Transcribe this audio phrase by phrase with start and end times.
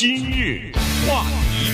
[0.00, 0.72] 今日
[1.06, 1.70] 话题，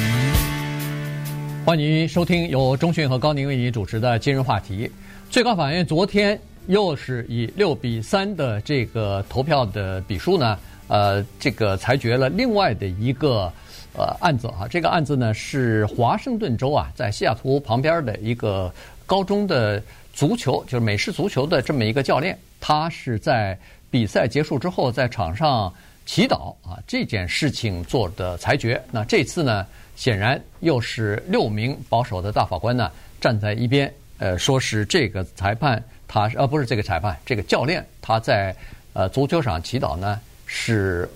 [1.64, 4.90] 欢迎收听由中讯和高宁为您主持的今日话题。
[5.30, 6.36] 最高法院昨天
[6.66, 10.58] 又是以六比三的这个投票的比数呢，
[10.88, 13.42] 呃，这个裁决了另外的一个
[13.96, 14.66] 呃案子啊。
[14.68, 18.74] 这个案子呢是华盛顿州啊，在西雅图旁边的一个
[19.06, 19.80] 高中的
[20.12, 23.56] 足球，就是美式足球的这么一个教练，他是在
[23.88, 25.72] 比赛结束之后在场上。
[26.06, 28.80] 祈祷啊，这件事情做的裁决。
[28.92, 29.66] 那这次呢，
[29.96, 38.54] 显然又是六名保守的大法官呢站在一边，呃，说是这个裁判他呃不是这个裁判，这个教练他在
[38.92, 41.10] 呃足球场祈祷呢是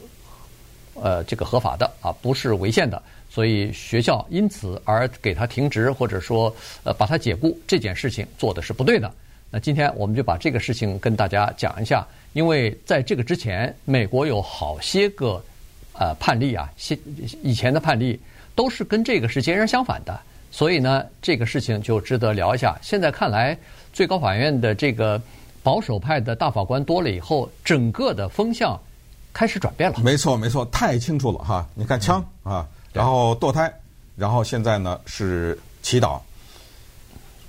[0.95, 3.01] 呃这个合法的啊，不是违宪的，
[3.31, 9.09] 所以学校因此而给他停职或者说呃把他解雇，这件事情做的是不对的。
[9.53, 12.05] 那今天我们就把这个事情跟大家讲一下。
[12.33, 15.43] 因为在这个之前，美国有好些个
[15.95, 16.97] 呃判例啊，现
[17.43, 18.21] 以前的判例
[18.55, 20.21] 都是跟这个是截然相反的，
[20.53, 22.79] 所以呢，这个事情就值得聊一下。
[22.81, 23.59] 现在看来，
[23.93, 25.21] 最高法院的这个
[25.63, 28.81] 保守派的大法官多了以后，整个的风向
[29.33, 29.99] 开始转变了。
[29.99, 31.67] 没错，没错，太清楚了哈！
[31.75, 33.73] 你看枪啊，然后堕胎，
[34.15, 36.21] 然后现在呢是祈祷。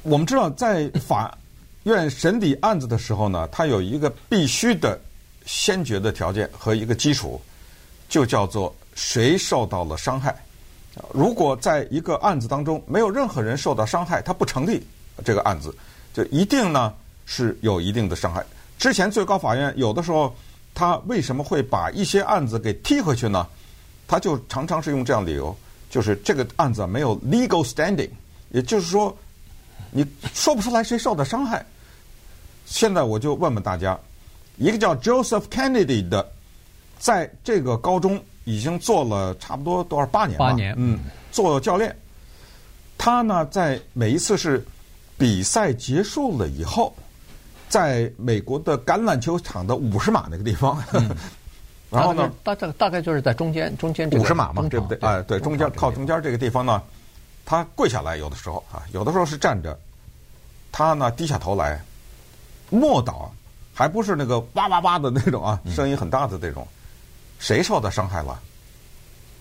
[0.01, 1.37] 我们知道在法。
[1.83, 4.99] 院审理案子的时候呢，它有一个必须的
[5.45, 7.41] 先决的条件和一个基础，
[8.07, 10.35] 就叫做谁受到了伤害。
[11.11, 14.85] 如果在一个案子当中没有任何人受到伤害，它不成立
[15.25, 15.73] 这个案子，
[16.13, 16.93] 就一定呢
[17.25, 18.45] 是有一定的伤害。
[18.77, 20.35] 之前最高法院有的时候，
[20.75, 23.47] 他为什么会把一些案子给踢回去呢？
[24.07, 25.55] 他就常常是用这样理由，
[25.89, 28.09] 就是这个案子没有 legal standing，
[28.51, 29.17] 也就是说。
[29.89, 31.65] 你说不出来谁受的伤害。
[32.65, 33.99] 现在我就问问大家，
[34.57, 36.25] 一个叫 Joseph Kennedy 的，
[36.99, 40.49] 在这个高中已经做了差不多多少八年吧？
[40.49, 40.99] 八年，嗯，
[41.31, 41.93] 做教练。
[42.97, 44.63] 他呢，在每一次是
[45.17, 46.95] 比赛结束了以后，
[47.67, 51.09] 在美国的橄榄球场的五十码那个地方，嗯、
[51.89, 54.97] 然后呢，大概大概就是在中间中间五十码嘛，对不对？
[54.99, 56.81] 哎，对，中间靠中间这个地方呢。
[57.45, 59.77] 他跪下来，有的时候啊，有的时候是站着。
[60.71, 61.83] 他呢，低下头来，
[62.69, 63.29] 默祷，
[63.73, 66.65] 还不是那个叭叭叭的那种啊，声音很大的那种。
[67.39, 68.39] 谁受到伤害了？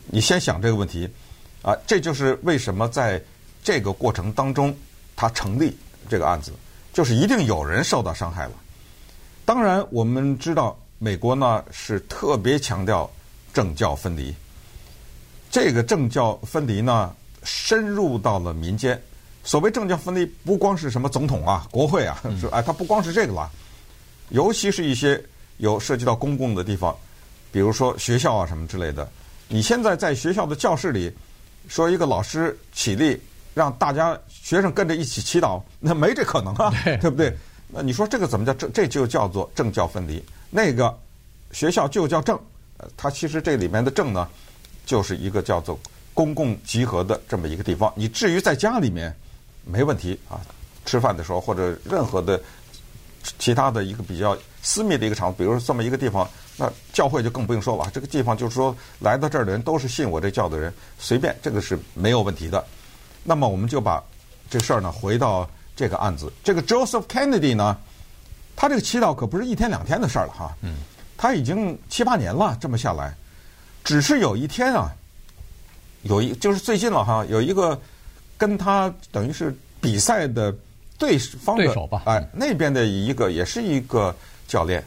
[0.06, 1.08] 你先想这个问题
[1.62, 3.22] 啊，这就是为什么在
[3.62, 4.76] 这个过程当中，
[5.14, 5.78] 他成立
[6.08, 6.52] 这个案子，
[6.92, 8.52] 就是一定有人受到伤害了。
[9.44, 13.08] 当然，我们知道美国呢是特别强调
[13.54, 14.34] 政教分离，
[15.48, 17.14] 这个政教分离呢。
[17.42, 19.00] 深入到了民间，
[19.42, 23.50] 所谓政教分离，不光是什么总统啊、国会啊，是哎，它不光是这个了，
[24.28, 25.22] 尤其是一些
[25.56, 26.96] 有涉及到公共的地方，
[27.50, 29.08] 比如说学校啊什么之类的。
[29.48, 31.12] 你现在在学校的教室里，
[31.68, 33.20] 说一个老师起立，
[33.54, 36.70] 让大家学生跟着一起祈祷，那没这可能啊，
[37.00, 37.36] 对不对？
[37.68, 38.70] 那你说这个怎么叫政？
[38.72, 40.22] 这就叫做政教分离。
[40.50, 40.96] 那个
[41.52, 42.38] 学校就叫政，
[42.96, 44.28] 它其实这里面的政呢，
[44.84, 45.78] 就是一个叫做。
[46.20, 49.10] 公共集合的这么一个地方，你至于在家里面
[49.64, 50.38] 没问题啊，
[50.84, 52.38] 吃饭的时候或者任何的
[53.38, 56.28] 其他的一个比较私密的一个场合，比如说这么一个地方，
[56.58, 57.90] 那教会就更不用说了。
[57.90, 62.62] 这个地方就是说来到这儿的人都是信我这教的人，随便这个是没有问题的。
[63.24, 64.04] 那么我们就把
[64.50, 67.74] 这事儿呢回到这个案子，这个 Joseph Kennedy 呢，
[68.54, 70.74] 他这个祈祷可不是一天两天的事儿了哈，嗯，
[71.16, 73.14] 他已经七八年了，这么下来，
[73.82, 74.94] 只是有一天啊。
[76.02, 77.78] 有一就是最近了哈，有一个
[78.38, 80.50] 跟他等于是比赛的
[80.98, 84.14] 对方的对手吧，哎，那边的一个也是一个
[84.48, 84.82] 教练，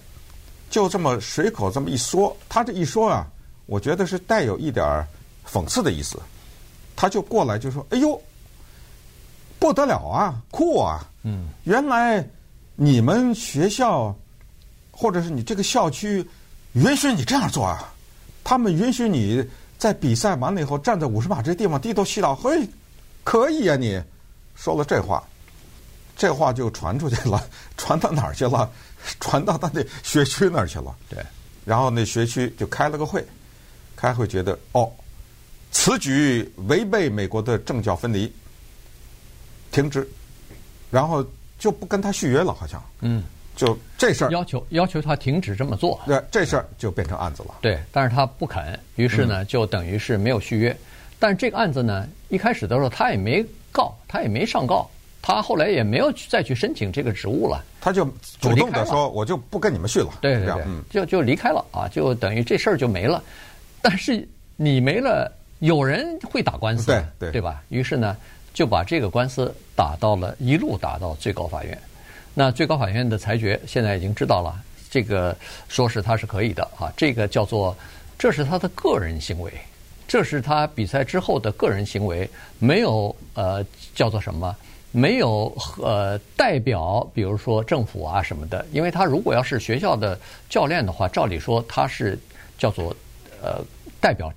[0.71, 3.27] 就这么随口这么一说，他这一说啊，
[3.67, 5.05] 我觉得是带有一点
[5.47, 6.19] 讽刺的意思。
[6.95, 8.19] 他就过来就说：“哎呦，
[9.59, 11.07] 不得了啊，酷啊！
[11.23, 12.27] 嗯，原来
[12.75, 14.15] 你们学校
[14.91, 16.27] 或者是你这个校区
[16.73, 17.93] 允许你这样做啊？
[18.43, 19.47] 他们允许你。”
[19.83, 22.65] 在比赛完了以后，站在五十码这地方低头祈祷，嘿，
[23.21, 23.75] 可以呀！
[23.75, 24.01] 你
[24.55, 25.21] 说了这话，
[26.15, 28.71] 这话就传出去了，传到哪儿去了？
[29.19, 30.95] 传到他那学区那儿去了。
[31.09, 31.21] 对，
[31.65, 33.27] 然后那学区就开了个会，
[33.93, 34.89] 开会觉得哦，
[35.73, 38.31] 此举违背美国的政教分离，
[39.69, 40.09] 停职，
[40.89, 41.21] 然后
[41.59, 42.81] 就不跟他续约了，好像。
[43.01, 43.21] 嗯。
[43.55, 47.55] 就这事儿要求要求他停止这么做，对，这事儿就变成案子了。
[47.61, 50.71] 对，但是他不肯，于是呢，就等于是没有续约。
[50.71, 50.77] 嗯、
[51.19, 54.89] 但是这个案子呢，一开始的时候他也没告，他也没上告，
[55.21, 57.63] 他后来也没有再去申请这个职务了。
[57.79, 58.05] 他就
[58.39, 63.21] 主动的说：“我就不跟你们续了。”对对对，嗯、就就离开了啊，就等于这事儿就没了。
[63.81, 67.61] 但是你没了，有人会打官司，对对对吧？
[67.69, 68.17] 于是呢，
[68.53, 71.77] 就把这个官司打到了一路打到最高法院。
[72.35, 74.59] 那最高法院的裁决现在已经知道了，
[74.89, 75.35] 这个
[75.67, 77.77] 说是他是可以的啊，这个叫做
[78.17, 79.53] 这是他的个人行为，
[80.07, 82.27] 这是他比赛之后的个人行为，
[82.57, 83.63] 没有呃
[83.93, 84.55] 叫做什么，
[84.91, 90.19] 没有呃代表，比如说政府啊什么的，因为他如果要是学校的
[90.49, 92.17] 教练的话，照理说他是
[92.57, 92.95] 叫做
[93.43, 93.63] 呃
[94.01, 94.33] 代表，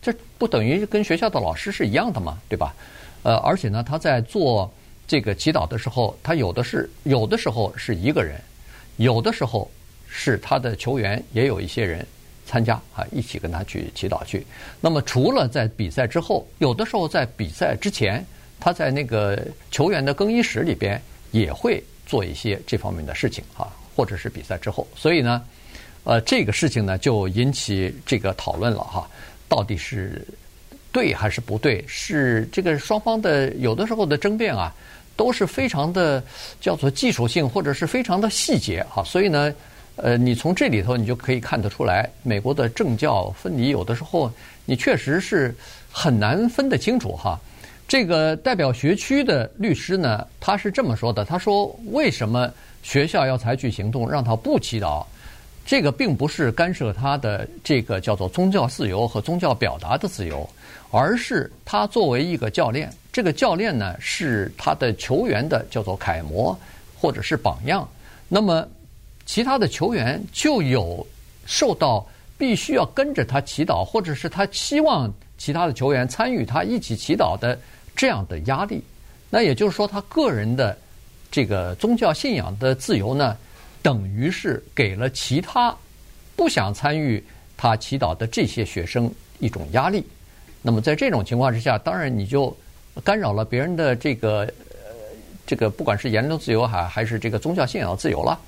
[0.00, 2.74] 这不等于跟学校的老师是一样的嘛，对吧？
[3.22, 4.72] 呃，而且呢，他在做。
[5.06, 8.40] 这个祈祷的时候，他有的是有的时候是一个人，
[8.96, 9.70] 有的时候
[10.08, 12.06] 是他的球员也有一些人
[12.46, 14.46] 参加啊，一起跟他去祈祷去。
[14.80, 18.24] 那么除了在比赛之后，有的时候在比赛之前，
[18.58, 21.00] 他在那个球员的更衣室里边
[21.32, 24.86] 也会做一些这方面的事情啊，或者是比赛之后。
[24.96, 25.42] 所以呢，
[26.04, 29.08] 呃，这个事情呢就引起这个讨论了哈，
[29.48, 30.26] 到底是
[30.94, 31.84] 对还是不对？
[31.86, 34.72] 是这个双方的有的时候的争辩啊。
[35.16, 36.20] 都是非常的
[36.60, 39.54] 叫做技术性，或者是非常的细节哈，所以呢，
[39.94, 44.28] 呃，你从这里头你就可以看得出来，美国的政教分离有的时候
[44.64, 45.54] 你确实是
[45.88, 47.38] 很难分得清楚哈。
[47.86, 52.52] 这个代表学区的律师呢，他是这么说的，他说为什么
[52.82, 55.06] 学校要采取行动让他不祈祷？
[55.64, 60.48] 这个并不是干涉他的这个叫做宗教自由和宗教表达的自由，
[60.90, 62.92] 而是他作为一个教练。
[63.12, 66.58] 这个教练呢，是他的球员的叫做楷模
[66.94, 67.88] 或者是榜样，
[68.28, 68.66] 那么
[69.24, 71.06] 其他的球员就有
[71.46, 72.06] 受到
[72.36, 77.58] 必须要跟着他祈祷，或者是他希望其他的球员参与他一起祈祷的
[77.96, 78.82] 这样的压力。
[79.30, 80.76] 那也就是说，他个人的
[81.30, 83.36] 这个宗教信仰的自由呢，
[83.84, 85.72] 等于是给了其他
[86.34, 87.22] 不想参与
[87.56, 89.08] 他祈祷的这些学生
[89.38, 90.04] 一种压力。
[90.60, 92.52] 那么在这种情况之下，当然你就。
[93.02, 94.86] 干扰了别人的这个呃，
[95.44, 98.38] 这个不管是言论自由还还是这个宗教信仰自由了，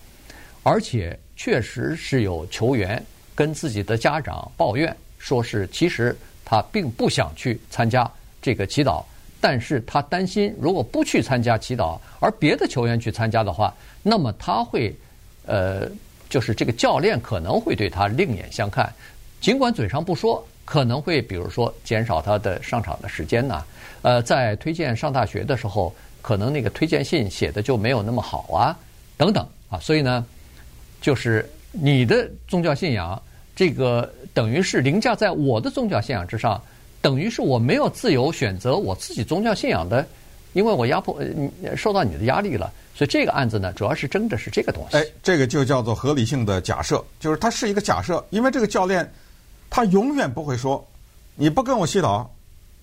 [0.62, 3.04] 而且确实是有球员
[3.34, 8.08] 跟自己的家长抱怨，说是其实他并不想去参加
[8.40, 9.04] 这个祈祷，
[9.40, 14.94] 但是他担心如果不去参加祈祷，而别的球员去参加的话，那么他会
[15.46, 15.88] 呃，
[16.28, 18.92] 就是这个教练可能会对他另眼相看，
[19.40, 20.46] 尽管嘴上不说。
[20.66, 23.62] 可能会比如说减少他的上场的时间呐，
[24.02, 28.76] 呃，在推荐上大学的时候，可能那个推荐信写的就没有那么好啊，
[29.16, 30.26] 等等啊，所以呢，
[31.00, 33.22] 就是你的宗教信仰，
[33.54, 36.60] 这个等于是凌驾在我的宗教信仰之上，
[37.00, 40.04] 等于是我没有自由选择我自己宗教信仰的，
[40.56, 41.20] 因为我压迫，
[41.76, 44.96] 受到你的压力了，所以这个案子呢，主要是争的是这个东西。
[44.96, 49.06] 哎，这个就叫做合理性的假设，就是它是一个假设，因为这个教练。
[49.68, 50.82] 他永远不会说，
[51.34, 52.30] 你不跟我洗澡，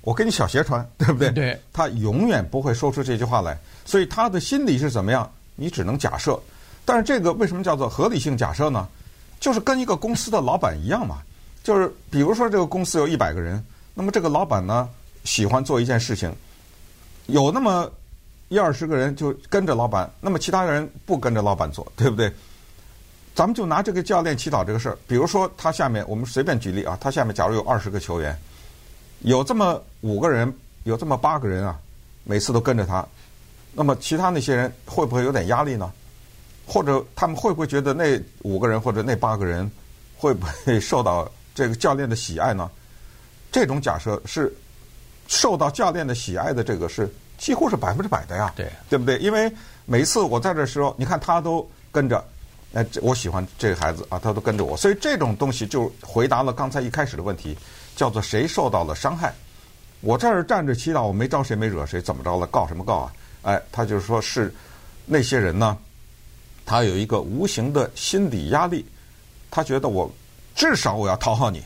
[0.02, 1.32] 我给你小鞋穿，对不对？
[1.32, 1.58] 对。
[1.72, 5.28] 他永远不会说出这句话来，所以他的心理是怎么样？
[5.56, 6.38] 你只能假设。
[6.84, 8.86] 但是这个为什么叫做合理性假设呢？
[9.40, 11.20] 就是跟一个公司的老板一样嘛。
[11.64, 14.90] 就是比如说这个公司有一百个人，那么这个老板呢
[15.24, 16.30] 喜欢做一件事情，
[17.28, 17.92] 有那么
[18.50, 22.32] 一二十个人就跟着老板，那么其他人不跟着老板做，对不对？
[23.34, 28.38] 咱们就拿这个教练祈祷这个事儿，比如说他下面，我们随便举例啊，他下面假如有二十个球员，
[29.22, 30.54] 有这么五个人，
[30.84, 31.80] 有这么八个人啊，
[32.24, 33.04] 每次都跟着他，
[33.74, 35.92] 那么其他那些人会不会有点压力呢？
[36.68, 39.70] 或者他们会不会觉得那五个人或者那八个人
[40.16, 42.70] 会不会受到这个教练的喜爱呢？
[43.52, 44.54] 这种假设是
[45.28, 49.18] 受到教练的喜爱的，这个是几乎是百分之百的呀，对，对不对？
[49.20, 49.52] 因为
[49.86, 52.24] 每一次我在这时候，你看他都跟着。
[52.76, 57.56] 哎，这我喜欢这个孩子啊，他都跟着我，所以这种东西就回答了刚才一开始的问题，
[57.96, 59.32] 叫做谁受到了伤害？
[60.02, 62.48] 我这儿站着祈祷，我没招谁，没惹谁，怎么着了？
[62.48, 63.14] 告什么告啊？
[63.44, 64.52] 哎，他就是说是
[65.06, 65.78] 那些人呢，
[66.66, 68.84] 他有一个无形的心理压力，
[69.52, 70.12] 他觉得我
[70.56, 71.62] 至少我要讨好你，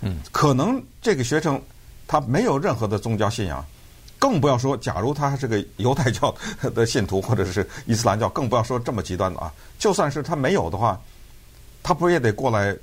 [0.00, 1.62] 嗯，可能这个学生
[2.10, 3.64] 他没有任何的宗教信仰。
[4.18, 6.34] 更不要说，假如他是个犹太教
[6.74, 9.52] 的信徒，或者是伊斯兰教，更不要说这么极端的啊。
[9.78, 11.00] 就算是他没有的话，
[11.84, 12.76] 他不也得过来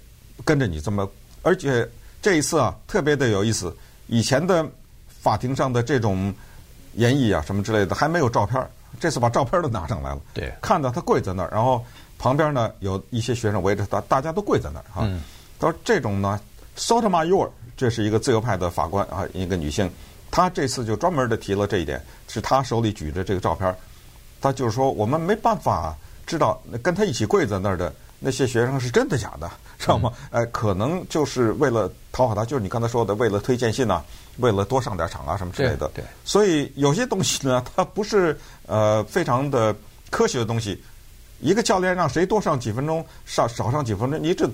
[0.45, 1.05] 跟着你这么？
[1.41, 1.85] 而且
[2.21, 3.75] 这一次啊，特别的有意思。
[4.07, 4.65] 以前的
[5.21, 6.33] 法庭上的这种
[6.93, 8.65] 演绎啊，什么之类的，还没有照片。
[8.97, 10.21] 这次把照片都拿上来了。
[10.33, 11.85] 对，看到他跪在那儿，然后
[12.17, 15.01] 旁边呢有一些学生围着他，大家都跪在那儿哈。
[15.03, 15.21] 嗯。
[15.59, 16.39] 他说这种呢
[16.77, 19.89] ，Sotomayor，这是一个自由派的法官啊，一个女性。
[20.29, 23.73] 她这次就专门的提了这一点，是她手里举着这个照片，
[24.41, 30.11] 她就是说我们没办法知道跟她一起跪在那儿的那些学生是真的假的，知道吗？
[30.31, 34.03] 哎，可能就是为了讨好她，就是你刚才说的，为了推荐信呐，
[34.37, 35.89] 为了多上点场啊什么之类的。
[35.93, 36.03] 对。
[36.25, 39.73] 所以有些东西呢，它不是呃非常的
[40.09, 40.83] 科学的东西。
[41.39, 44.49] 一个教练让谁多上几分钟，上少上几分钟，你这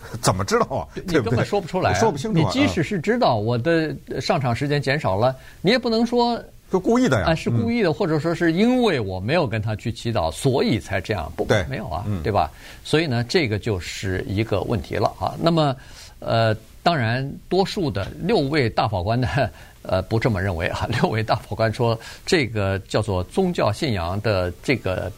[0.22, 0.88] 怎么知道啊？
[1.06, 2.40] 你根本说不出来，说不清楚。
[2.40, 6.42] 你即使是知道我的上场时间减少了，你也不能说。
[6.70, 7.28] 是故意的呀？
[7.28, 11.32] 啊，是故意的，或者说是因为我没有跟他去祈祷，所以才这样。
[11.34, 12.50] 不，对，没有啊，对吧？
[12.84, 15.34] 所以呢，这个就是一个问题了啊。
[15.40, 15.74] 那么，
[16.18, 19.28] 呃，当然，多数的六位大法官呢，
[19.80, 20.86] 呃，不这么认为啊。
[21.00, 25.10] 六位大法官说，这个叫做宗教信仰的这个。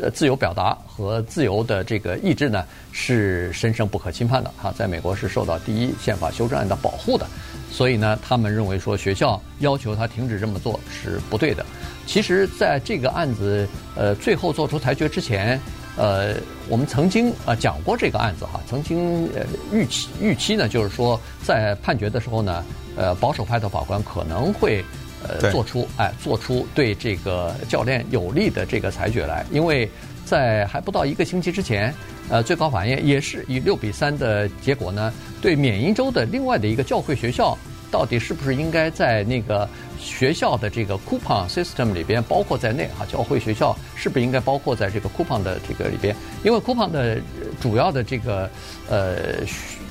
[0.00, 7.26] 呃，自由表达和自由的这个意志呢，是神圣不可侵犯的哈，在美国是受到第一宪法修正案的保护的，
[7.72, 11.66] 所以呢，他们认为说学校要求他停止这么做是不对的。
[12.06, 15.60] 其实，在这个案子呃最后做出裁决之前，
[15.96, 16.34] 呃，
[16.68, 22.64] 我们曾经啊讲过这个案子哈，曾经呃预期预期呢，就是说在判决的时候呢，
[22.96, 24.84] 呃，保守派的法官可能会。
[25.26, 29.88] 呃，做出哎，做出对这个教练有利的这个裁决来，因为
[30.24, 31.92] 在还不到一个星期之前，
[32.28, 37.56] 呃，最高法院也是以六比三的结果呢，对缅因州的另外的一个教会学校，
[37.90, 43.02] 到底是不是应该在那个学校的这个 coupon system 里边包括在内啊？
[43.10, 46.14] 教会学校是不是应该包括在这个 coupon 的这个里边？
[46.44, 47.18] 因为 coupon 的
[47.60, 48.48] 主要的这个
[48.88, 49.16] 呃，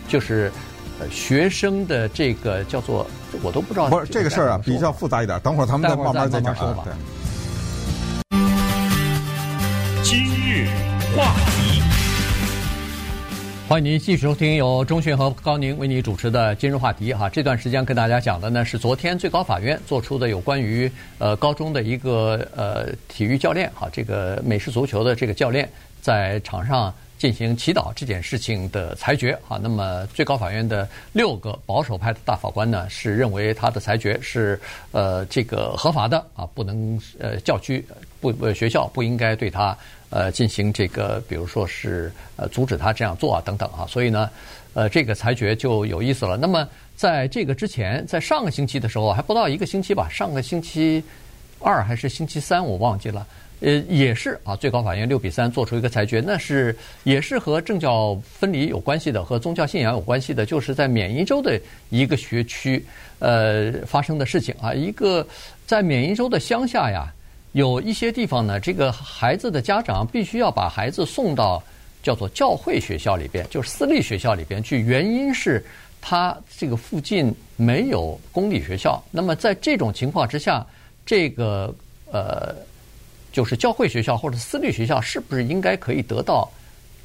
[0.07, 0.51] 就是。
[1.11, 3.05] 学生的这个叫做，
[3.41, 3.87] 我都不知道。
[3.87, 5.39] 不是这个事儿啊，比较复杂一点。
[5.41, 6.85] 等会儿咱们再慢慢再讲说吧。
[10.03, 10.67] 今日
[11.15, 11.81] 话题，
[13.67, 17.29] 欢迎您继续收听由钟迅和高宁为你主持的今日话题哈。
[17.29, 25.69] 这段时间跟大家讲的呢是昨天最高法院做出的有关于呃高中的一个呃体育教练哈，这个美式足球的这个教练
[26.01, 26.93] 在场上。
[27.17, 34.59] 进行祈祷这件事情的裁决啊，那么最高法院的六个保守派的大法官呢，是认为他的裁决是
[34.91, 37.83] 呃这个合法的啊，不能呃教区
[38.21, 39.75] 不呃学校不应该对他
[40.09, 44.29] 呃进行这个，比如说是呃阻止他这样做啊等等啊，所以呢
[44.73, 46.37] 呃这个裁决就有意思了。
[46.37, 51.03] 那么在这个之前，在上个星期的时候还不到一个星期吧，上个星期
[51.59, 53.25] 二还是星期三我忘记了。
[53.59, 61.59] 呃，也是啊，最高法院六比三做出一个裁决，那是也是和政教分离有关系的，和宗教信仰有关系的，就是在缅因州的
[61.89, 62.85] 一个学区，
[63.17, 64.75] 呃，发生的事情啊。
[64.75, 65.27] 一个
[65.65, 67.11] 在缅因州的乡下呀，
[67.53, 71.63] 有一些地方呢，这个孩子的家长必须要把孩子送到
[72.03, 75.65] 叫做教会学校里边，就是私立学校里边去，原因是
[75.99, 79.03] 他这个附近没有公立学校。
[79.09, 80.63] 那么在这种情况之下，
[81.03, 81.73] 这个
[82.11, 82.55] 呃。
[83.37, 86.49] 就是教会学校或者私立学校是不是应该可以得到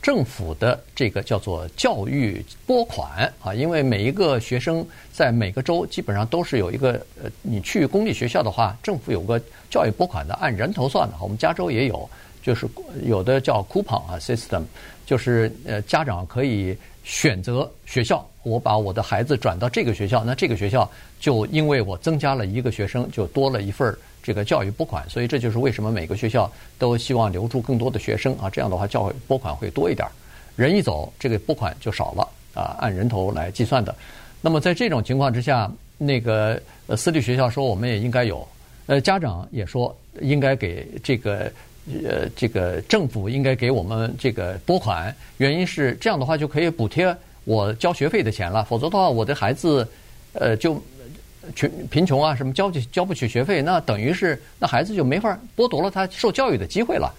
[0.01, 3.53] 政府的这个叫做教育拨款啊？
[3.53, 11.15] 因为每一个学生在每个州基本上都是有一个呃，你去公立学校的话，政府有个教育拨款的，按人头算的。
[11.21, 12.09] 我们加州也有，
[12.43, 12.67] 就是
[13.05, 14.63] 有的叫 coupon 啊 system，
[15.05, 16.75] 就是呃家长可以
[17.05, 20.91] 选择学校，我把我的孩子转到这个学校，那这个学校
[21.23, 23.97] 就因为我增加了一个学生，就多了一份儿。
[24.25, 26.49] 这个教育拨款，所以这就是为什么每个学校
[26.79, 30.13] 都希望留住更多的学生啊，这样的话教育拨款会多一点儿。
[30.55, 33.93] 人一走，这个拨款就少了啊，按人头来计算的。
[34.41, 36.61] 那么在这种情况之下，那个
[36.97, 38.47] 私立学校说我们也应该有，
[38.87, 41.51] 呃家长也说应该给这个
[42.05, 47.13] 呃这个政府应该给我们这个拨款，原因是这样的话就可以补贴
[47.43, 49.85] 我交学费的钱了，否则的话我的孩子
[50.35, 50.81] 呃就。
[51.55, 57.13] 穷贫穷啊，什么交不交不起学费，那等于是那孩子就没法剥夺了他受教育的机会了。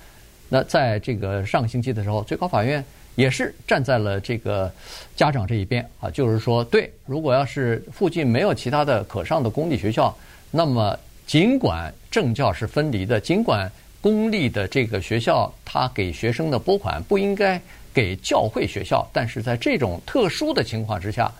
[0.49, 2.83] 那在这个上个星期的时候，最高法院
[3.15, 4.71] 也是站在了这个
[5.15, 10.15] 家长这一边啊，就是说，对，如果要是附近没有其他的可上的公立学校，
[10.51, 17.59] 那么尽管政教是分离的，尽管公立的这个学校他给学生的拨款不应该
[17.93, 21.31] 给教会学校，但是在这种特殊的情况之下。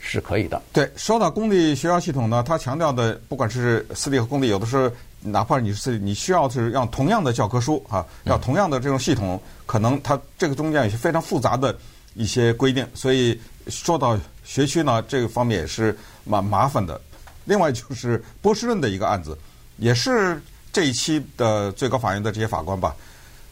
[0.00, 0.60] 是可以的。
[0.72, 4.90] 对，说到公立学校系统呢，他强调的，不管是私立和公立，有的时候
[5.20, 11.76] 哪怕你是私立，你需要是让同样的教科书啊，要同样的这种系统，可能它这个中间有些非常复杂的
[12.14, 12.86] 一些规定。
[12.94, 17.00] 所以说到学区呢，这个方面也是蛮麻烦的。
[17.44, 19.36] 另外就是波士顿的一个案子，
[19.78, 20.40] 也是
[20.72, 22.94] 这一期的最高法院的这些法官吧，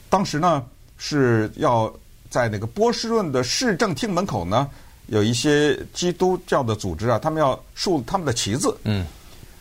[0.09, 0.65] 当时呢
[0.97, 1.93] 是要
[2.31, 4.69] 在那个波士顿的市政厅门口呢。
[5.07, 8.77] 有一些基督教的组织啊，他们要竖他们的旗子。
[8.85, 9.05] 嗯，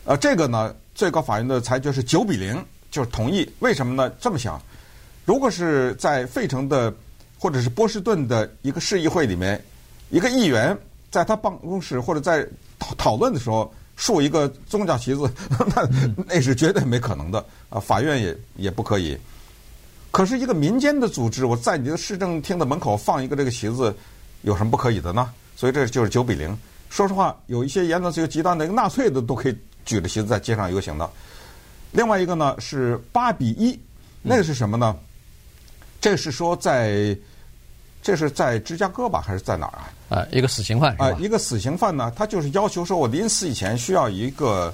[0.04, 3.48] 呃，这个呢，最高法院的裁决是九比零，就是同意。
[3.60, 4.10] 为什么呢？
[4.20, 4.60] 这么想，
[5.24, 6.92] 如果是在费城的
[7.38, 9.62] 或者是波士顿的一个市议会里面，
[10.10, 10.76] 一个议员
[11.10, 12.46] 在他办公室或者在
[12.78, 15.30] 讨讨论的时候竖一个宗教旗子，
[15.74, 15.88] 那
[16.26, 17.80] 那是绝对没可能的啊！
[17.80, 19.16] 法院也也不可以。
[20.10, 23.94] 可是，一个民间的组织，我在你的市政厅的门口放一个这个旗子，
[24.42, 25.32] 有什么不可以的呢？
[25.56, 26.56] 所以这就是九比零。
[26.88, 31.10] 说实话，有一些言论自由极端的，纳粹的都可以举着旗子在街上游行的。
[31.92, 33.78] 另外一个呢是八比一，
[34.22, 34.96] 那个是什么呢？
[36.00, 37.16] 这是说在，
[38.02, 40.20] 这是在芝加哥吧，还是在哪儿啊？
[40.20, 40.94] 啊，一个死刑犯？
[40.98, 44.72] 啊，一个死刑犯呢，他就是要求说，我临死以前需要一个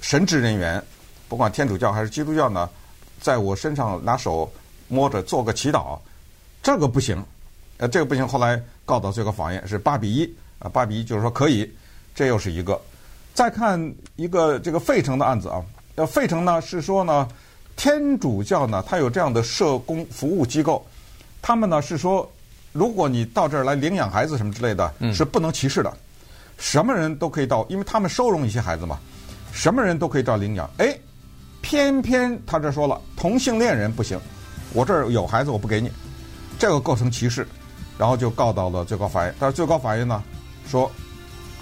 [0.00, 0.82] 神职人员，
[1.28, 2.70] 不管天主教还是基督教呢，
[3.20, 4.50] 在我身上拿手
[4.88, 5.98] 摸着做个祈祷，
[6.62, 7.22] 这个不行，
[7.76, 8.26] 呃，这个不行。
[8.26, 10.34] 后来告到最高法院是八比一。
[10.58, 11.66] 啊，八比一就是说可以，
[12.14, 12.78] 这又是一个。
[13.32, 13.80] 再看
[14.16, 15.62] 一个这个费城的案子啊，
[15.94, 17.26] 呃，费城呢是说呢，
[17.76, 20.84] 天主教呢，它有这样的社工服务机构，
[21.40, 22.30] 他们呢是说，
[22.72, 25.90] 如果你到这儿来领养孩子什么之类的，是不能歧视的，
[26.58, 28.98] 什么人都可以到，因为他们收容一些孩子嘛，
[29.50, 30.68] 什么人都可以到领养。
[30.76, 30.94] 哎，
[31.62, 34.20] 偏偏他这说了，同性恋人不行，
[34.74, 35.90] 我这儿有孩子我不给你，
[36.58, 37.48] 这个构成歧视，
[38.00, 40.22] 然后就告到了最高法院，但是最高法院呢，
[40.66, 40.90] 说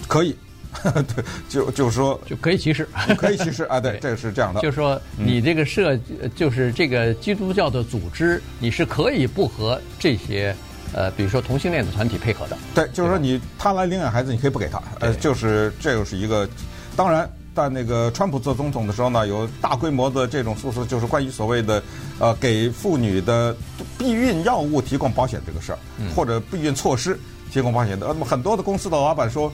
[0.07, 0.33] 可以，
[0.81, 4.61] 对，就就是说就可以歧视，可以歧视啊，对，这个是这样的。
[4.61, 5.99] 就是说，你这个社，
[6.33, 10.55] 就是这个基督教的组织，你是可以不和这些
[10.93, 12.57] 呃，比如说同性恋的团体配合的。
[12.73, 14.81] 对，就是说你他来领养孩子，你可以不给他。
[15.01, 16.47] 呃，就是这又是一个，
[16.95, 21.83] 当然，在那个川普做总统的时候呢，有大规模的这种诉讼，就是关于所谓的
[22.17, 23.53] 呃给妇女的
[23.99, 25.79] 避孕药物提供保险这个事儿，
[26.15, 27.19] 或者避孕措施。
[27.51, 29.51] 提供保险的，那么很多的公司的老板说，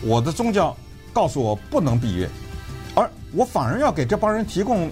[0.00, 0.74] 我的宗教
[1.12, 2.26] 告诉我不能避孕，
[2.94, 4.90] 而我反而要给这帮人提供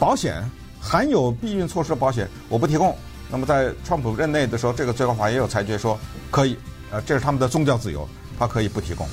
[0.00, 0.42] 保险，
[0.80, 2.92] 含有避孕措施的保险，我不提供。
[3.30, 5.96] 那么在川普任内的时候，这个最高法院也有裁决说
[6.28, 6.56] 可以，
[6.90, 9.06] 呃，这是他们的宗教自由，他可以不提供。